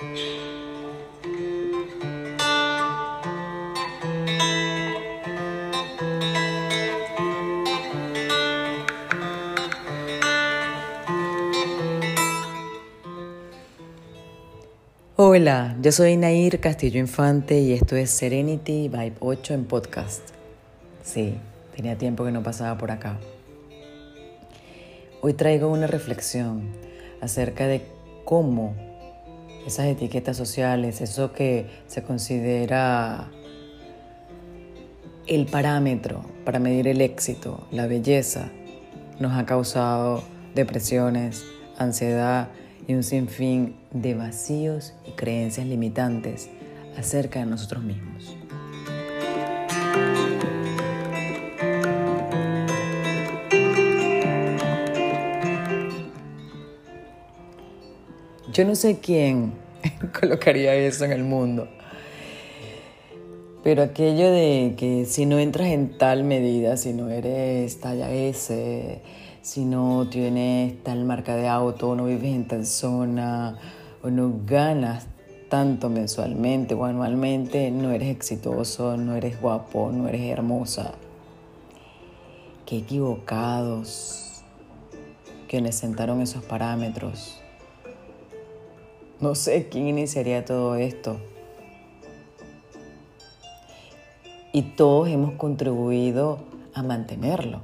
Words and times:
Hola, 0.00 0.06
yo 15.82 15.90
soy 15.90 16.16
Nair 16.16 16.60
Castillo 16.60 17.00
Infante 17.00 17.58
y 17.58 17.72
esto 17.72 17.96
es 17.96 18.10
Serenity 18.10 18.88
Vibe 18.88 19.14
8 19.18 19.54
en 19.54 19.64
podcast. 19.64 20.20
Sí, 21.02 21.34
tenía 21.74 21.98
tiempo 21.98 22.24
que 22.24 22.30
no 22.30 22.44
pasaba 22.44 22.78
por 22.78 22.92
acá. 22.92 23.18
Hoy 25.22 25.34
traigo 25.34 25.66
una 25.66 25.88
reflexión 25.88 26.68
acerca 27.20 27.66
de 27.66 27.82
cómo 28.24 28.87
esas 29.68 29.86
etiquetas 29.86 30.36
sociales, 30.36 31.00
eso 31.00 31.32
que 31.32 31.66
se 31.86 32.02
considera 32.02 33.30
el 35.26 35.44
parámetro 35.46 36.24
para 36.44 36.58
medir 36.58 36.88
el 36.88 37.02
éxito, 37.02 37.66
la 37.70 37.86
belleza, 37.86 38.50
nos 39.20 39.32
ha 39.36 39.44
causado 39.44 40.24
depresiones, 40.54 41.44
ansiedad 41.76 42.48
y 42.86 42.94
un 42.94 43.02
sinfín 43.02 43.76
de 43.92 44.14
vacíos 44.14 44.94
y 45.06 45.10
creencias 45.12 45.66
limitantes 45.66 46.48
acerca 46.96 47.40
de 47.40 47.46
nosotros 47.46 47.84
mismos. 47.84 48.34
Yo 58.58 58.64
no 58.64 58.74
sé 58.74 58.98
quién 58.98 59.52
colocaría 60.20 60.74
eso 60.74 61.04
en 61.04 61.12
el 61.12 61.22
mundo, 61.22 61.68
pero 63.62 63.84
aquello 63.84 64.32
de 64.32 64.74
que 64.76 65.04
si 65.04 65.26
no 65.26 65.38
entras 65.38 65.68
en 65.68 65.96
tal 65.96 66.24
medida, 66.24 66.76
si 66.76 66.92
no 66.92 67.08
eres 67.08 67.78
talla 67.78 68.10
S, 68.10 69.00
si 69.42 69.64
no 69.64 70.08
tienes 70.10 70.82
tal 70.82 71.04
marca 71.04 71.36
de 71.36 71.46
auto, 71.46 71.94
no 71.94 72.06
vives 72.06 72.34
en 72.34 72.48
tal 72.48 72.66
zona, 72.66 73.56
o 74.02 74.10
no 74.10 74.40
ganas 74.44 75.06
tanto 75.48 75.88
mensualmente 75.88 76.74
o 76.74 76.84
anualmente, 76.84 77.70
no 77.70 77.92
eres 77.92 78.08
exitoso, 78.08 78.96
no 78.96 79.14
eres 79.14 79.40
guapo, 79.40 79.92
no 79.92 80.08
eres 80.08 80.22
hermosa. 80.22 80.94
Qué 82.66 82.78
equivocados 82.78 84.42
quienes 85.46 85.76
sentaron 85.76 86.20
esos 86.22 86.42
parámetros. 86.42 87.40
No 89.20 89.34
sé 89.34 89.68
quién 89.68 89.88
iniciaría 89.88 90.44
todo 90.44 90.76
esto. 90.76 91.16
Y 94.52 94.62
todos 94.62 95.08
hemos 95.08 95.34
contribuido 95.34 96.38
a 96.72 96.82
mantenerlo. 96.82 97.60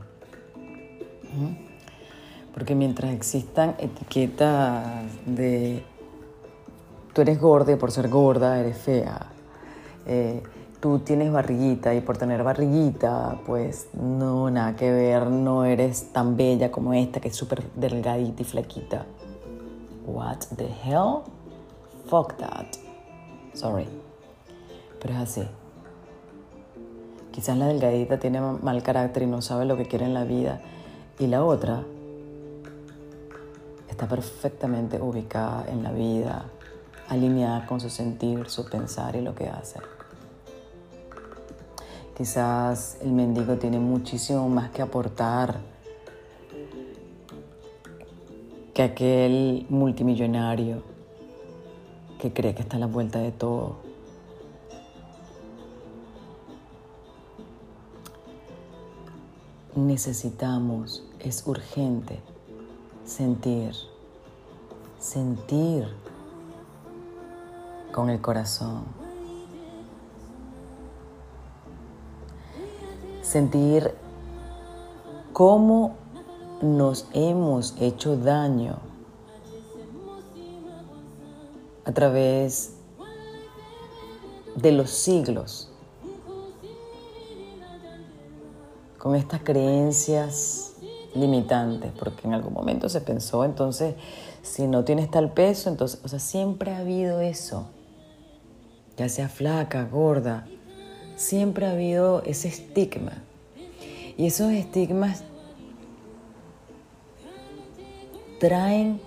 Porque 2.53 2.75
mientras 2.75 3.13
existan 3.13 3.77
etiquetas 3.79 5.05
de 5.27 5.85
tú 7.13 7.23
eres 7.23 7.41
gorda 7.41 7.77
por 7.77 7.93
ser 7.93 8.09
gorda 8.09 8.59
eres 8.59 8.77
fea, 8.77 9.27
eh, 10.07 10.43
tú 10.81 10.99
tienes 10.99 11.33
barriguita 11.33 11.95
y 11.95 12.01
por 12.01 12.17
tener 12.17 12.43
barriguita, 12.43 13.41
pues 13.47 13.89
no, 13.95 14.51
nada 14.51 14.75
que 14.77 14.91
ver, 14.91 15.29
no 15.29 15.65
eres 15.65 16.13
tan 16.13 16.37
bella 16.37 16.71
como 16.71 16.95
esta 16.95 17.21
que 17.21 17.29
es 17.29 17.37
súper 17.37 17.63
delgadita 17.75 18.43
y 18.43 18.45
flaquita. 18.45 19.07
What 20.07 20.39
the 20.57 20.69
hell? 20.85 21.23
Fuck 22.07 22.37
that. 22.37 22.67
Sorry. 23.55 23.87
Pero 25.01 25.15
es 25.15 25.21
así. 25.21 25.43
Quizás 27.33 27.57
la 27.59 27.67
delgadita 27.67 28.19
tiene 28.19 28.41
mal 28.41 28.83
carácter 28.83 29.25
y 29.25 29.27
no 29.27 29.43
sabe 29.43 29.65
lo 29.65 29.77
que 29.77 29.87
quiere 29.87 30.05
en 30.05 30.15
la 30.15 30.25
vida. 30.25 30.61
Y 31.19 31.27
la 31.27 31.45
otra 31.45 31.83
está 33.89 34.07
perfectamente 34.07 35.01
ubicada 35.01 35.67
en 35.69 35.83
la 35.83 35.93
vida, 35.93 36.45
alineada 37.09 37.67
con 37.67 37.81
su 37.81 37.91
sentir, 37.91 38.49
su 38.49 38.69
pensar 38.69 39.17
y 39.17 39.21
lo 39.21 39.35
que 39.35 39.49
hace. 39.49 39.81
Quizás 42.17 42.99
el 43.03 43.13
mendigo 43.13 43.57
tiene 43.57 43.81
muchísimo 43.81 44.49
más 44.49 44.71
que 44.71 44.83
aportar 44.83 45.59
que 48.73 48.83
aquel 48.83 49.67
multimillonario 49.69 50.94
que 52.25 52.33
cree 52.33 52.55
que 52.55 52.63
está 52.63 52.79
a 52.79 52.81
la 52.81 52.87
vuelta 52.87 53.19
de 53.19 53.33
todo. 53.33 53.77
Necesitamos, 59.77 61.05
es 61.21 61.47
urgente 61.47 62.23
sentir, 63.05 63.75
sentir 64.99 65.87
con 67.93 68.09
el 68.09 68.23
corazón. 68.23 68.85
Sentir 73.21 73.95
cómo 75.35 75.97
nos 76.63 77.07
hemos 77.13 77.75
hecho 77.79 78.17
daño 78.17 78.94
a 81.85 81.93
través 81.93 82.75
de 84.57 84.73
los 84.73 84.91
siglos 84.91 85.71
con 88.99 89.15
estas 89.15 89.43
creencias 89.43 90.73
limitantes, 91.15 91.93
porque 91.99 92.27
en 92.27 92.35
algún 92.35 92.55
momento 92.55 92.89
se 92.89 93.01
pensó, 93.01 93.45
entonces, 93.45 93.95
si 94.43 94.67
no 94.67 94.85
tienes 94.85 95.11
tal 95.11 95.33
peso, 95.33 95.69
entonces, 95.69 96.01
o 96.03 96.09
sea, 96.09 96.19
siempre 96.19 96.73
ha 96.73 96.79
habido 96.79 97.21
eso, 97.21 97.67
ya 98.97 99.09
sea 99.09 99.29
flaca, 99.29 99.85
gorda, 99.85 100.47
siempre 101.17 101.67
ha 101.67 101.73
habido 101.73 102.23
ese 102.25 102.49
estigma. 102.49 103.13
Y 104.17 104.27
esos 104.27 104.53
estigmas 104.53 105.23
traen 108.39 109.01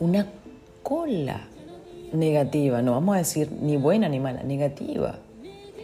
una 0.00 0.26
cola 0.82 1.48
negativa, 2.12 2.82
no 2.82 2.92
vamos 2.92 3.14
a 3.14 3.18
decir 3.18 3.50
ni 3.50 3.76
buena 3.76 4.08
ni 4.08 4.20
mala, 4.20 4.42
negativa. 4.42 5.18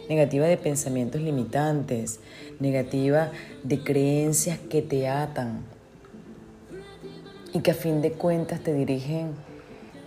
Negativa 0.07 0.47
de 0.47 0.57
pensamientos 0.57 1.21
limitantes, 1.21 2.19
negativa 2.59 3.31
de 3.63 3.83
creencias 3.83 4.57
que 4.57 4.81
te 4.81 5.07
atan 5.07 5.61
y 7.53 7.59
que 7.59 7.71
a 7.71 7.73
fin 7.75 8.01
de 8.01 8.11
cuentas 8.13 8.61
te 8.61 8.73
dirigen 8.73 9.33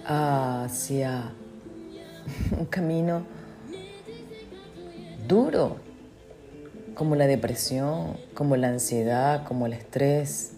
hacia 0.05 1.33
un 2.59 2.67
camino 2.67 3.23
duro, 5.29 5.77
como 6.95 7.15
la 7.17 7.27
depresión, 7.27 8.17
como 8.35 8.57
la 8.57 8.69
ansiedad, 8.69 9.45
como 9.45 9.67
el 9.67 9.73
estrés, 9.73 10.53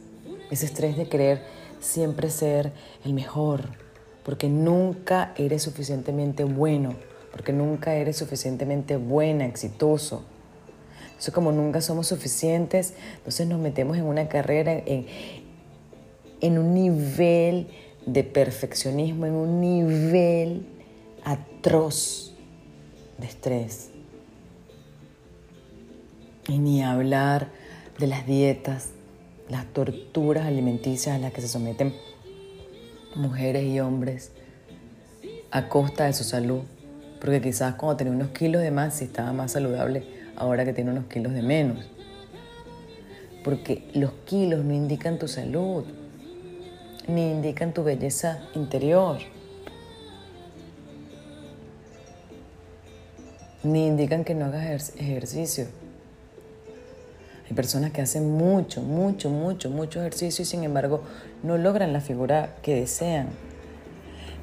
ese 0.51 0.67
estrés 0.67 0.97
de 0.97 1.09
querer 1.09 1.43
siempre 1.81 2.31
ser 2.31 2.73
el 3.05 3.13
mejor, 3.13 3.84
porque 4.25 4.49
nunca 4.49 5.33
eres 5.37 5.63
suficientemente 5.63 6.45
bueno 6.45 6.95
porque 7.35 7.53
nunca 7.53 7.97
eres 7.97 8.17
suficientemente 8.17 8.97
buena, 8.97 9.45
exitoso. 9.45 10.23
Entonces, 11.07 11.35
como 11.35 11.51
nunca 11.51 11.81
somos 11.81 12.07
suficientes, 12.07 12.95
entonces 13.17 13.49
nos 13.49 13.59
metemos 13.59 13.97
en 13.97 14.05
una 14.05 14.29
carrera, 14.29 14.73
en, 14.73 15.07
en 16.41 16.59
un 16.59 16.73
nivel 16.73 17.67
de 18.07 18.23
perfeccionismo, 18.23 19.27
en 19.27 19.33
un 19.33 19.61
nivel 19.61 20.65
atroz 21.25 22.37
de 23.19 23.27
estrés. 23.27 23.91
Y 26.47 26.59
ni 26.61 26.85
hablar 26.85 27.49
de 27.99 28.07
las 28.07 28.29
dietas, 28.29 28.91
las 29.49 29.67
torturas 29.73 30.47
alimenticias 30.47 31.17
a 31.17 31.19
las 31.19 31.33
que 31.33 31.41
se 31.41 31.49
someten 31.49 31.93
mujeres 33.17 33.65
y 33.65 33.81
hombres 33.81 34.33
a 35.51 35.69
costa 35.69 36.07
de 36.07 36.13
su 36.13 36.25
salud. 36.25 36.63
Porque 37.21 37.41
quizás 37.41 37.75
cuando 37.77 37.97
tenía 37.97 38.13
unos 38.13 38.31
kilos 38.31 38.63
de 38.63 38.71
más, 38.71 38.95
sí 38.97 39.05
estaba 39.05 39.33
más 39.33 39.53
saludable 39.53 40.05
ahora 40.37 40.65
que 40.65 40.73
tiene 40.73 40.91
unos 40.91 41.07
kilos 41.07 41.33
de 41.33 41.43
menos. 41.43 41.89
Porque 43.43 43.89
los 43.95 44.13
kilos 44.25 44.65
no 44.65 44.75
indican 44.75 45.19
tu 45.19 45.29
salud, 45.29 45.85
ni 47.07 47.31
indican 47.31 47.73
tu 47.73 47.85
belleza 47.85 48.43
interior, 48.55 49.19
ni 53.63 53.87
indican 53.87 54.25
que 54.25 54.35
no 54.35 54.47
hagas 54.47 54.95
ejercicio. 54.97 55.67
Hay 57.47 57.55
personas 57.55 57.93
que 57.93 58.01
hacen 58.01 58.31
mucho, 58.31 58.81
mucho, 58.81 59.29
mucho, 59.29 59.71
mucho 59.71 60.01
ejercicio 60.01 60.43
y 60.43 60.47
sin 60.47 60.65
embargo 60.65 61.03
no 61.43 61.59
logran 61.59 61.93
la 61.93 62.01
figura 62.01 62.57
que 62.63 62.75
desean. 62.75 63.29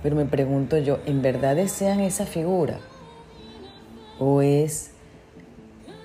Pero 0.03 0.15
me 0.15 0.25
pregunto 0.25 0.77
yo, 0.77 1.00
¿en 1.06 1.21
verdad 1.21 1.56
desean 1.56 2.00
esa 2.00 2.25
figura? 2.25 2.80
¿O 4.19 4.42
es 4.42 4.92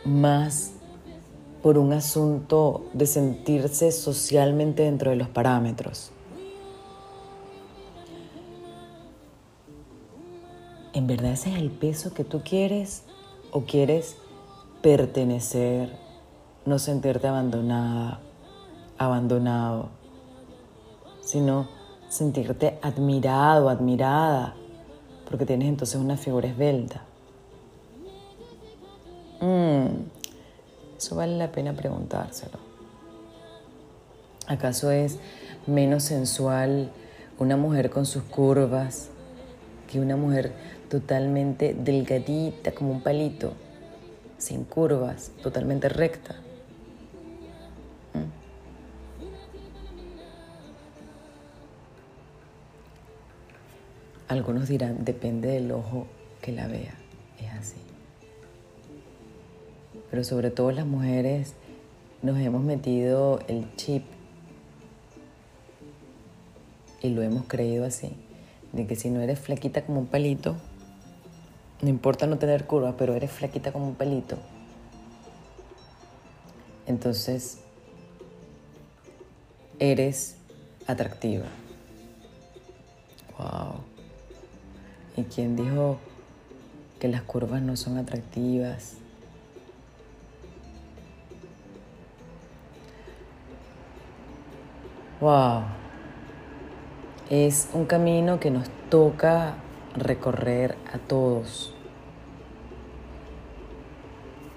más 0.04 0.72
por 1.62 1.78
un 1.78 1.92
asunto 1.92 2.88
de 2.94 3.06
sentirse 3.06 3.92
socialmente 3.92 4.84
dentro 4.84 5.10
de 5.10 5.16
los 5.16 5.28
parámetros? 5.28 6.12
¿En 10.94 11.06
verdad 11.06 11.32
ese 11.32 11.50
es 11.50 11.56
el 11.58 11.70
peso 11.70 12.14
que 12.14 12.24
tú 12.24 12.40
quieres? 12.42 13.02
¿O 13.50 13.62
quieres 13.62 14.16
pertenecer, 14.80 16.05
no 16.66 16.80
sentirte 16.80 17.28
abandonada, 17.28 18.18
abandonado, 18.98 19.88
sino 21.20 21.68
sentirte 22.08 22.78
admirado, 22.82 23.68
admirada, 23.68 24.54
porque 25.30 25.46
tienes 25.46 25.68
entonces 25.68 26.00
una 26.00 26.16
figura 26.16 26.48
esbelta. 26.48 27.02
Mm, 29.40 29.86
eso 30.98 31.14
vale 31.14 31.36
la 31.36 31.52
pena 31.52 31.72
preguntárselo. 31.72 32.58
¿Acaso 34.48 34.90
es 34.90 35.18
menos 35.66 36.02
sensual 36.02 36.90
una 37.38 37.56
mujer 37.56 37.90
con 37.90 38.06
sus 38.06 38.24
curvas 38.24 39.08
que 39.90 40.00
una 40.00 40.16
mujer 40.16 40.52
totalmente 40.90 41.74
delgadita 41.74 42.72
como 42.72 42.90
un 42.90 43.02
palito, 43.02 43.52
sin 44.38 44.64
curvas, 44.64 45.30
totalmente 45.42 45.88
recta? 45.88 46.36
Algunos 54.28 54.68
dirán, 54.68 55.04
depende 55.04 55.48
del 55.48 55.70
ojo 55.70 56.06
que 56.42 56.50
la 56.50 56.66
vea, 56.66 56.94
es 57.38 57.52
así. 57.52 57.76
Pero 60.10 60.24
sobre 60.24 60.50
todo 60.50 60.72
las 60.72 60.86
mujeres 60.86 61.54
nos 62.22 62.38
hemos 62.38 62.62
metido 62.62 63.40
el 63.46 63.74
chip 63.76 64.02
y 67.02 67.10
lo 67.10 67.22
hemos 67.22 67.44
creído 67.46 67.84
así, 67.84 68.12
de 68.72 68.86
que 68.86 68.96
si 68.96 69.10
no 69.10 69.20
eres 69.20 69.38
flaquita 69.38 69.84
como 69.84 70.00
un 70.00 70.06
palito, 70.06 70.56
no 71.82 71.88
importa 71.88 72.26
no 72.26 72.38
tener 72.38 72.66
curva, 72.66 72.96
pero 72.96 73.14
eres 73.14 73.30
flaquita 73.30 73.70
como 73.70 73.86
un 73.86 73.94
palito, 73.94 74.38
entonces 76.86 77.58
eres 79.78 80.36
atractiva. 80.86 81.46
Wow. 83.38 83.95
¿Y 85.16 85.22
quién 85.22 85.56
dijo 85.56 85.96
que 87.00 87.08
las 87.08 87.22
curvas 87.22 87.62
no 87.62 87.76
son 87.76 87.96
atractivas? 87.96 88.98
Wow. 95.20 95.62
Es 97.30 97.70
un 97.72 97.86
camino 97.86 98.38
que 98.38 98.50
nos 98.50 98.68
toca 98.90 99.54
recorrer 99.94 100.76
a 100.92 100.98
todos. 100.98 101.72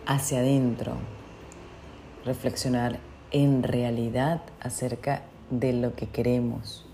Hacia 0.05 0.39
adentro. 0.39 0.95
Reflexionar 2.25 2.99
en 3.31 3.63
realidad 3.63 4.41
acerca 4.59 5.21
de 5.49 5.71
lo 5.71 5.95
que 5.95 6.07
queremos. 6.07 6.88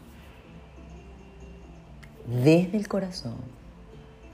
Desde 2.27 2.77
el 2.77 2.87
corazón 2.87 3.35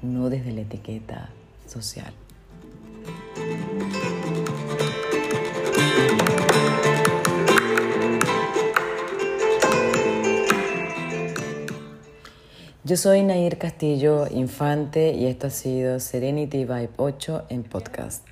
no 0.02 0.30
desde 0.30 0.52
la 0.54 0.62
etiqueta 0.62 1.30
social. 1.68 2.14
Yo 12.84 12.98
soy 12.98 13.24
Nair 13.24 13.58
Castillo 13.58 14.26
Infante 14.30 15.14
y 15.14 15.26
esto 15.26 15.48
ha 15.48 15.50
sido 15.50 16.00
Serenity 16.00 16.66
Vibe 16.66 16.92
8 16.96 17.46
en 17.50 17.64
podcast. 17.64 18.26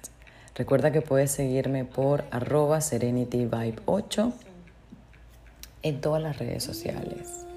Recuerda 0.55 0.91
que 0.91 1.01
puedes 1.01 1.31
seguirme 1.31 1.83
por 1.83 2.23
arroba 2.31 2.79
Serenity 2.81 3.45
Vibe 3.45 3.79
8 3.85 4.33
en 5.83 6.01
todas 6.01 6.21
las 6.21 6.37
redes 6.39 6.63
sociales. 6.63 7.48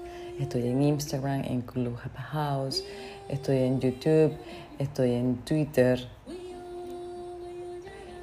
Estoy 0.43 0.67
en 0.67 0.81
Instagram, 0.81 1.45
en 1.45 1.61
Clubhouse, 1.61 2.83
estoy 3.29 3.59
en 3.59 3.79
YouTube, 3.79 4.33
estoy 4.77 5.13
en 5.13 5.37
Twitter 5.37 6.05